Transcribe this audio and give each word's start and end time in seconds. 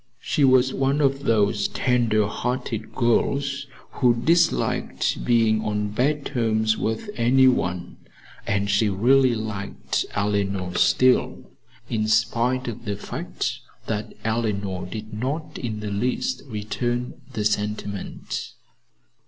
She 0.19 0.43
was 0.43 0.73
one 0.73 0.99
of 0.99 1.25
those 1.25 1.67
tender 1.67 2.25
hearted 2.25 2.95
girls 2.95 3.67
who 3.91 4.15
disliked 4.15 5.23
being 5.23 5.61
on 5.61 5.89
bad 5.91 6.25
terms 6.25 6.75
with 6.75 7.11
any 7.17 7.47
one, 7.47 7.97
and 8.47 8.67
she 8.67 8.89
really 8.89 9.35
liked 9.35 10.07
Eleanor 10.15 10.73
still, 10.73 11.51
in 11.87 12.07
spite 12.07 12.67
of 12.67 12.85
the 12.85 12.95
fact 12.95 13.59
that 13.85 14.15
Eleanor 14.23 14.87
did 14.87 15.13
not 15.13 15.59
in 15.59 15.81
the 15.81 15.91
least 15.91 16.41
return 16.47 17.21
the 17.33 17.45
sentiment. 17.45 18.53